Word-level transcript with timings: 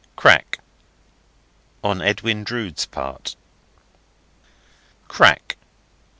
Crack!—on 0.15 2.01
Edwin 2.01 2.43
Drood's 2.43 2.87
part. 2.87 3.35
Crack! 5.07 5.57